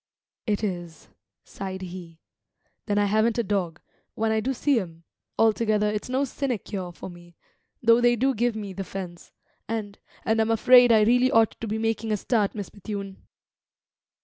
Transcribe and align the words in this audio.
"It 0.47 0.63
is," 0.63 1.09
sighed 1.43 1.83
he. 1.83 2.17
"Then 2.87 2.97
I 2.97 3.05
haven't 3.05 3.37
a 3.37 3.43
dog, 3.43 3.79
when 4.15 4.31
I 4.31 4.39
do 4.39 4.51
see 4.51 4.79
'em; 4.79 5.03
altogether 5.37 5.85
it's 5.91 6.09
no 6.09 6.25
sinecure 6.25 6.91
for 6.91 7.07
me, 7.07 7.35
though 7.83 8.01
they 8.01 8.15
do 8.15 8.33
give 8.33 8.55
me 8.55 8.73
the 8.73 8.83
fence; 8.83 9.31
and 9.67 9.99
and 10.25 10.41
I'm 10.41 10.49
afraid 10.49 10.91
I 10.91 11.01
really 11.03 11.29
ought 11.29 11.51
to 11.61 11.67
be 11.67 11.77
making 11.77 12.11
a 12.11 12.17
start, 12.17 12.55
Miss 12.55 12.71
Bethune." 12.71 13.27